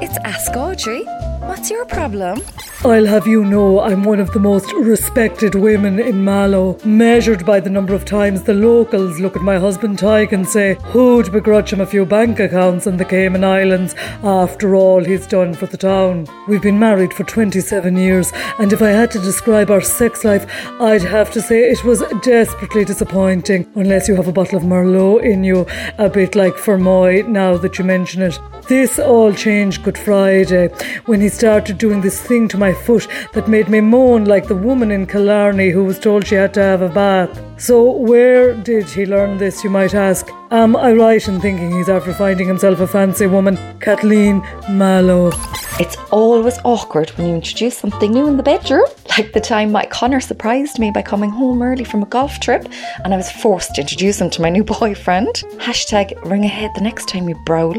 It's 0.00 0.18
Ask 0.24 0.56
Audrey. 0.56 1.04
What's 1.46 1.70
your 1.70 1.84
problem? 1.84 2.40
I'll 2.84 3.06
have 3.06 3.26
you 3.26 3.44
know 3.44 3.80
I'm 3.80 4.02
one 4.02 4.18
of 4.18 4.32
the 4.32 4.40
most 4.40 4.70
respected 4.72 5.54
women 5.54 6.00
in 6.00 6.24
Mallow, 6.24 6.78
measured 6.84 7.46
by 7.46 7.60
the 7.60 7.70
number 7.70 7.94
of 7.94 8.04
times 8.04 8.42
the 8.42 8.54
locals 8.54 9.20
look 9.20 9.36
at 9.36 9.42
my 9.42 9.58
husband 9.58 9.98
Tyke 9.98 10.32
and 10.32 10.46
say, 10.46 10.76
Who'd 10.86 11.32
begrudge 11.32 11.72
him 11.72 11.80
a 11.80 11.86
few 11.86 12.04
bank 12.04 12.40
accounts 12.40 12.86
in 12.86 12.96
the 12.96 13.04
Cayman 13.04 13.44
Islands 13.44 13.94
after 14.22 14.74
all 14.74 15.04
he's 15.04 15.26
done 15.26 15.54
for 15.54 15.66
the 15.66 15.76
town? 15.76 16.26
We've 16.48 16.60
been 16.60 16.78
married 16.78 17.14
for 17.14 17.24
27 17.24 17.96
years, 17.96 18.32
and 18.58 18.72
if 18.72 18.82
I 18.82 18.90
had 18.90 19.12
to 19.12 19.18
describe 19.20 19.70
our 19.70 19.80
sex 19.80 20.24
life, 20.24 20.44
I'd 20.80 21.02
have 21.02 21.30
to 21.32 21.40
say 21.40 21.70
it 21.70 21.84
was 21.84 22.02
desperately 22.22 22.84
disappointing, 22.84 23.70
unless 23.76 24.08
you 24.08 24.16
have 24.16 24.28
a 24.28 24.32
bottle 24.32 24.58
of 24.58 24.64
Merlot 24.64 25.22
in 25.22 25.44
you, 25.44 25.66
a 25.98 26.10
bit 26.10 26.34
like 26.34 26.54
Fermoy 26.54 27.26
now 27.28 27.56
that 27.58 27.78
you 27.78 27.84
mention 27.84 28.22
it. 28.22 28.38
This 28.68 28.98
all 28.98 29.32
changed 29.32 29.83
Good 29.84 29.98
Friday 29.98 30.68
when 31.04 31.20
he 31.20 31.28
started 31.28 31.76
doing 31.76 32.00
this 32.00 32.18
thing 32.22 32.48
to 32.48 32.56
my 32.56 32.72
foot 32.72 33.06
that 33.34 33.48
made 33.48 33.68
me 33.68 33.82
moan 33.82 34.24
like 34.24 34.48
the 34.48 34.56
woman 34.56 34.90
in 34.90 35.06
Killarney 35.06 35.68
who 35.68 35.84
was 35.84 35.98
told 35.98 36.26
she 36.26 36.36
had 36.36 36.54
to 36.54 36.62
have 36.62 36.80
a 36.80 36.88
bath. 36.88 37.38
So, 37.60 37.90
where 37.90 38.54
did 38.54 38.88
he 38.88 39.04
learn 39.04 39.36
this, 39.36 39.62
you 39.62 39.68
might 39.68 39.94
ask? 39.94 40.30
Am 40.50 40.74
I 40.74 40.92
right 40.92 41.28
in 41.28 41.38
thinking 41.38 41.70
he's 41.70 41.90
after 41.90 42.14
finding 42.14 42.48
himself 42.48 42.80
a 42.80 42.86
fancy 42.86 43.26
woman? 43.26 43.58
Kathleen 43.78 44.42
Mallow. 44.70 45.32
It's 45.78 45.96
always 46.10 46.58
awkward 46.64 47.10
when 47.10 47.26
you 47.26 47.34
introduce 47.34 47.76
something 47.76 48.10
new 48.10 48.26
in 48.26 48.36
the 48.36 48.42
bedroom. 48.42 48.86
Like 49.16 49.32
the 49.32 49.40
time 49.40 49.70
Mike 49.70 49.90
Connor 49.90 50.18
surprised 50.18 50.80
me 50.80 50.90
by 50.90 51.02
coming 51.02 51.30
home 51.30 51.62
early 51.62 51.84
from 51.84 52.02
a 52.02 52.06
golf 52.06 52.40
trip 52.40 52.66
and 53.04 53.14
I 53.14 53.16
was 53.16 53.30
forced 53.30 53.76
to 53.76 53.82
introduce 53.82 54.20
him 54.20 54.28
to 54.30 54.42
my 54.42 54.50
new 54.50 54.64
boyfriend. 54.80 55.44
Hashtag 55.58 56.20
ring 56.28 56.44
ahead 56.44 56.72
the 56.74 56.80
next 56.80 57.08
time 57.08 57.28
you 57.28 57.36
browl. 57.44 57.74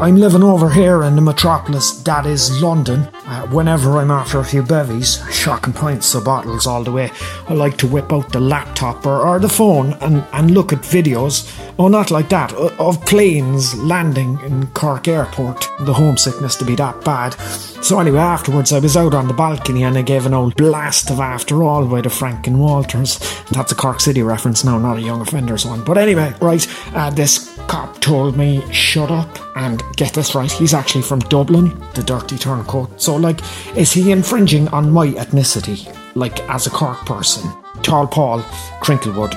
I'm 0.00 0.16
living 0.16 0.42
over 0.42 0.70
here 0.70 1.02
in 1.04 1.16
the 1.16 1.22
metropolis, 1.22 1.92
that 2.02 2.26
is 2.26 2.62
London. 2.62 3.00
Uh, 3.26 3.46
whenever 3.48 3.98
I'm 3.98 4.10
after 4.10 4.40
a 4.40 4.44
few 4.44 4.62
bevies, 4.62 5.22
shocking 5.30 5.72
pints 5.72 6.14
of 6.14 6.24
bottles 6.24 6.66
all 6.66 6.82
the 6.82 6.90
way, 6.90 7.10
I 7.48 7.54
like 7.54 7.76
to 7.78 7.86
whip 7.86 8.12
out 8.12 8.32
the 8.32 8.40
laptop 8.40 9.06
or, 9.06 9.20
or 9.20 9.38
the 9.38 9.48
phone 9.48 9.92
and, 10.00 10.24
and 10.32 10.50
look 10.50 10.72
at 10.72 10.80
videos. 10.80 11.48
Oh, 11.78 11.88
not 11.88 12.10
like 12.10 12.30
that, 12.30 12.52
of 12.54 13.04
planes 13.06 13.74
landing 13.76 14.40
in 14.40 14.66
Cork 14.68 15.08
Airport. 15.08 15.68
The 15.80 15.94
homesickness 15.94 16.56
to 16.56 16.64
be 16.64 16.74
that 16.76 17.04
bad. 17.04 17.34
So 17.82 18.00
anyway, 18.00 18.18
afterwards 18.18 18.72
I 18.72 18.78
was 18.78 18.96
out 18.96 19.14
on 19.14 19.28
the 19.28 19.34
balcony 19.34 19.84
and 19.84 19.96
I 19.96 20.02
gave 20.02 20.26
an 20.26 20.34
old 20.34 20.56
blast 20.56 21.10
of 21.10 21.20
After 21.20 21.62
All 21.62 21.86
by 21.86 22.00
the 22.00 22.10
Frank 22.10 22.46
and 22.46 22.60
Walters. 22.60 23.18
That's 23.50 23.72
a 23.72 23.76
Cork 23.76 24.00
City 24.00 24.22
reference 24.22 24.64
now, 24.64 24.78
not 24.78 24.96
a 24.96 25.02
Young 25.02 25.20
Offenders 25.20 25.66
one. 25.66 25.84
But 25.84 25.98
anyway, 25.98 26.34
right, 26.40 26.66
uh, 26.94 27.10
this 27.10 27.51
cop 27.68 28.00
told 28.00 28.36
me 28.36 28.62
shut 28.72 29.10
up 29.10 29.28
and 29.56 29.82
get 29.96 30.12
this 30.14 30.34
right, 30.34 30.50
he's 30.50 30.74
actually 30.74 31.02
from 31.02 31.20
Dublin, 31.20 31.78
the 31.94 32.02
dirty 32.02 32.36
turncoat. 32.36 33.00
So 33.00 33.16
like, 33.16 33.40
is 33.76 33.92
he 33.92 34.10
infringing 34.10 34.68
on 34.68 34.90
my 34.90 35.08
ethnicity? 35.08 35.94
Like 36.14 36.40
as 36.48 36.66
a 36.66 36.70
Cork 36.70 37.04
person? 37.06 37.50
Tall 37.82 38.06
Paul, 38.06 38.40
Cricklewood, 38.80 39.32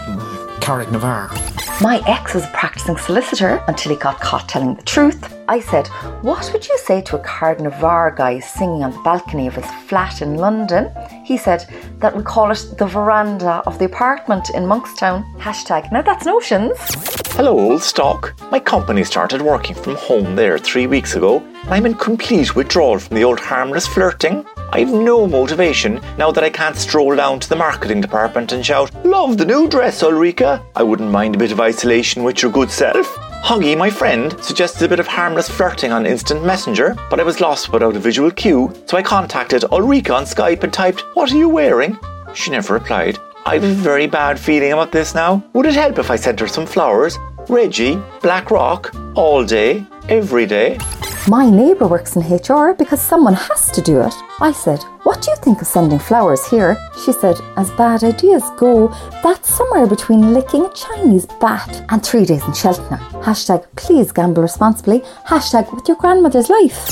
Carrick 0.62 0.92
Navarre. 0.92 1.30
My 1.82 2.02
ex 2.08 2.34
was 2.34 2.46
a 2.46 2.52
practicing 2.54 2.98
solicitor 2.98 3.62
until 3.68 3.92
he 3.92 3.98
got 3.98 4.22
caught 4.22 4.48
telling 4.48 4.76
the 4.76 4.84
truth. 4.84 5.36
I 5.48 5.60
said, 5.60 5.88
What 6.22 6.50
would 6.54 6.68
you 6.68 6.78
say 6.78 7.02
to 7.02 7.20
a 7.20 7.24
Carrignavar 7.24 8.16
guy 8.16 8.40
singing 8.40 8.84
on 8.84 8.92
the 8.92 9.02
balcony 9.04 9.48
of 9.48 9.56
his 9.56 9.70
flat 9.88 10.22
in 10.22 10.36
London? 10.36 10.90
He 11.26 11.38
said 11.38 11.66
that 12.00 12.16
we 12.16 12.24
call 12.24 12.52
it 12.52 12.66
the 12.78 12.88
veranda 12.88 13.62
of 13.68 13.78
the 13.78 13.86
apartment 13.86 14.50
in 14.52 14.64
Monkstown. 14.64 15.24
Hashtag, 15.38 15.92
now 15.92 16.02
that's 16.02 16.26
notions. 16.26 16.78
Hello, 17.36 17.60
old 17.60 17.84
stock. 17.84 18.34
My 18.50 18.62
company 18.62 19.04
started 19.04 19.42
working 19.42 19.76
from 19.76 19.96
home 19.96 20.38
there 20.38 20.58
three 20.58 20.88
weeks 20.88 21.18
ago. 21.18 21.46
I'm 21.66 21.86
in 21.86 21.94
complete 21.96 22.56
withdrawal 22.56 22.98
from 22.98 23.18
the 23.18 23.26
old 23.26 23.42
harmless 23.42 23.86
flirting. 23.86 24.46
I've 24.72 24.94
no 24.94 25.28
motivation 25.28 26.00
now 26.18 26.32
that 26.32 26.46
I 26.46 26.50
can't 26.50 26.78
stroll 26.78 27.14
down 27.14 27.42
to 27.42 27.50
the 27.50 27.58
marketing 27.58 28.00
department 28.00 28.54
and 28.54 28.66
shout, 28.66 28.90
Love 29.04 29.38
the 29.38 29.44
new 29.44 29.68
dress, 29.68 30.02
Ulrika. 30.02 30.66
I 30.78 30.84
wouldn't 30.84 31.12
mind 31.12 31.36
a 31.36 31.38
bit 31.38 31.52
of 31.52 31.60
isolation 31.60 32.24
with 32.24 32.42
your 32.42 32.54
good 32.54 32.72
self. 32.72 33.06
Huggy, 33.44 33.78
my 33.78 33.90
friend, 33.90 34.34
suggested 34.42 34.86
a 34.86 34.90
bit 34.90 35.02
of 35.02 35.08
harmless 35.08 35.50
flirting 35.50 35.92
on 35.92 36.06
instant 36.06 36.46
messenger, 36.46 36.96
but 37.10 37.20
I 37.20 37.24
was 37.24 37.42
lost 37.42 37.70
without 37.74 37.98
a 37.98 38.00
visual 38.00 38.32
cue, 38.32 38.74
so 38.86 38.96
I 38.96 39.04
contacted 39.04 39.66
Ulrika 39.74 40.14
on 40.16 40.24
Skype 40.24 40.64
and 40.64 40.72
typed, 40.72 41.02
What 41.16 41.34
are 41.34 41.38
you 41.38 41.50
wearing? 41.50 42.00
She 42.34 42.52
never 42.52 42.74
replied. 42.74 43.20
I've 43.48 43.64
a 43.64 43.74
very 43.74 44.08
bad 44.08 44.40
feeling 44.40 44.74
about 44.74 44.92
this 44.92 45.14
now. 45.14 45.44
Would 45.54 45.68
it 45.68 45.76
help 45.76 46.00
if 46.00 46.10
I 46.10 46.16
sent 46.16 46.40
her 46.40 46.48
some 46.48 46.66
flowers? 46.66 47.20
Reggie, 47.48 48.02
Black 48.24 48.50
Rock, 48.50 48.92
all 49.14 49.46
day, 49.46 49.86
every 50.10 50.48
day. 50.48 50.80
My 51.28 51.48
neighbour 51.48 51.88
works 51.88 52.16
in 52.16 52.24
HR 52.24 52.74
because 52.74 53.00
someone 53.00 53.36
has 53.36 53.70
to 53.70 53.82
do 53.82 54.02
it. 54.02 54.16
I 54.42 54.52
said, 54.52 54.84
What 55.06 55.22
do 55.22 55.30
you 55.30 55.38
think 55.38 55.62
of 55.62 55.68
sending 55.68 56.00
flowers 56.00 56.48
here? 56.48 56.76
She 57.06 57.14
said, 57.14 57.36
As 57.58 57.70
bad 57.70 58.04
ideas 58.04 58.42
go, 58.58 58.88
that's 59.22 59.54
somewhere 59.54 59.86
between 59.86 60.34
licking 60.34 60.66
a 60.66 60.74
Chinese 60.74 61.28
bat 61.40 61.86
and 61.90 62.04
three 62.04 62.26
days 62.26 62.44
in 62.44 62.54
Cheltenham. 62.54 62.98
Hashtag 63.22 63.68
please 63.76 64.12
gamble 64.12 64.42
responsibly. 64.42 65.02
Hashtag 65.28 65.72
with 65.76 65.88
your 65.88 65.98
grandmother's 65.98 66.50
life. 66.50 66.90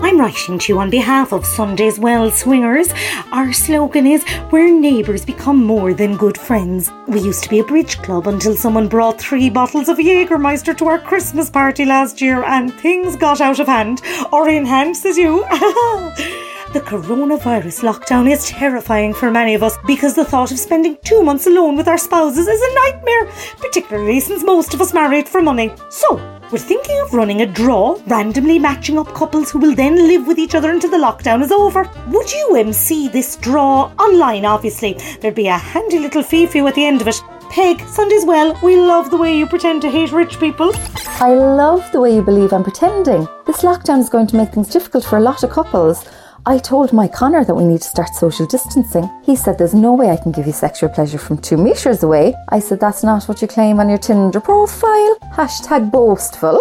I'm 0.00 0.20
writing 0.20 0.60
to 0.60 0.74
you 0.74 0.78
on 0.78 0.90
behalf 0.90 1.32
of 1.32 1.44
Sunday's 1.44 1.98
Well 1.98 2.30
Swingers. 2.30 2.92
Our 3.32 3.52
slogan 3.52 4.06
is 4.06 4.22
Where 4.50 4.72
neighbours 4.72 5.24
become 5.24 5.64
more 5.64 5.92
than 5.92 6.16
good 6.16 6.38
friends. 6.38 6.88
We 7.08 7.18
used 7.18 7.42
to 7.42 7.50
be 7.50 7.58
a 7.58 7.64
bridge 7.64 7.98
club 7.98 8.28
until 8.28 8.54
someone 8.54 8.86
brought 8.86 9.20
three 9.20 9.50
bottles 9.50 9.88
of 9.88 9.98
Jägermeister 9.98 10.78
to 10.78 10.86
our 10.86 11.00
Christmas 11.00 11.50
party 11.50 11.84
last 11.84 12.20
year 12.20 12.44
and 12.44 12.72
things 12.72 13.16
got 13.16 13.40
out 13.40 13.58
of 13.58 13.66
hand. 13.66 14.02
Or 14.32 14.48
in 14.48 14.66
hand, 14.66 14.96
says 14.96 15.18
you. 15.18 15.44
The 16.76 16.82
coronavirus 16.82 17.90
lockdown 17.90 18.30
is 18.30 18.48
terrifying 18.48 19.14
for 19.14 19.30
many 19.30 19.54
of 19.54 19.62
us 19.62 19.78
because 19.86 20.14
the 20.14 20.26
thought 20.26 20.52
of 20.52 20.58
spending 20.58 20.98
two 21.04 21.22
months 21.22 21.46
alone 21.46 21.74
with 21.74 21.88
our 21.88 21.96
spouses 21.96 22.46
is 22.46 22.60
a 22.60 22.74
nightmare, 22.74 23.32
particularly 23.56 24.20
since 24.20 24.44
most 24.44 24.74
of 24.74 24.82
us 24.82 24.92
married 24.92 25.26
for 25.26 25.40
money. 25.40 25.72
So, 25.88 26.16
we're 26.52 26.58
thinking 26.58 27.00
of 27.00 27.14
running 27.14 27.40
a 27.40 27.46
draw, 27.46 27.98
randomly 28.08 28.58
matching 28.58 28.98
up 28.98 29.14
couples 29.14 29.50
who 29.50 29.58
will 29.58 29.74
then 29.74 30.06
live 30.06 30.26
with 30.26 30.38
each 30.38 30.54
other 30.54 30.70
until 30.70 30.90
the 30.90 30.98
lockdown 30.98 31.42
is 31.42 31.50
over. 31.50 31.90
Would 32.08 32.30
you 32.30 32.56
MC 32.56 33.08
this 33.08 33.36
draw 33.36 33.90
online, 33.98 34.44
obviously? 34.44 34.98
There'd 35.22 35.34
be 35.34 35.48
a 35.48 35.56
handy 35.56 35.98
little 35.98 36.22
fee 36.22 36.44
for 36.44 36.58
you 36.58 36.66
at 36.66 36.74
the 36.74 36.84
end 36.84 37.00
of 37.00 37.08
it. 37.08 37.22
Peg, 37.48 37.80
Sunday's 37.86 38.26
well, 38.26 38.54
we 38.62 38.76
love 38.76 39.10
the 39.10 39.16
way 39.16 39.34
you 39.34 39.46
pretend 39.46 39.80
to 39.80 39.90
hate 39.90 40.12
rich 40.12 40.38
people. 40.38 40.72
I 41.20 41.32
love 41.32 41.90
the 41.92 42.02
way 42.02 42.14
you 42.14 42.20
believe 42.20 42.52
I'm 42.52 42.64
pretending. 42.64 43.26
This 43.46 43.62
lockdown 43.62 44.00
is 44.00 44.10
going 44.10 44.26
to 44.26 44.36
make 44.36 44.52
things 44.52 44.68
difficult 44.68 45.06
for 45.06 45.16
a 45.16 45.22
lot 45.22 45.42
of 45.42 45.48
couples. 45.48 46.04
I 46.48 46.58
told 46.58 46.92
Mike 46.92 47.12
Connor 47.12 47.44
that 47.44 47.56
we 47.56 47.64
need 47.64 47.82
to 47.82 47.88
start 47.88 48.14
social 48.14 48.46
distancing. 48.46 49.10
He 49.24 49.34
said 49.34 49.58
there's 49.58 49.74
no 49.74 49.94
way 49.94 50.10
I 50.10 50.16
can 50.16 50.30
give 50.30 50.46
you 50.46 50.52
sexual 50.52 50.88
pleasure 50.88 51.18
from 51.18 51.38
two 51.38 51.56
metres 51.56 52.04
away. 52.04 52.36
I 52.50 52.60
said 52.60 52.78
that's 52.78 53.02
not 53.02 53.24
what 53.24 53.42
you 53.42 53.48
claim 53.48 53.80
on 53.80 53.88
your 53.88 53.98
Tinder 53.98 54.40
profile. 54.40 55.18
Hashtag 55.32 55.90
boastful. 55.90 56.60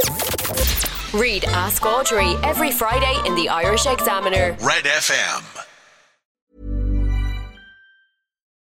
Read 1.13 1.45
Ask 1.45 1.85
Audrey 1.85 2.33
every 2.43 2.71
Friday 2.71 3.15
in 3.27 3.35
the 3.35 3.47
Irish 3.47 3.85
Examiner. 3.85 4.57
Red 4.59 4.85
FM. 4.85 5.54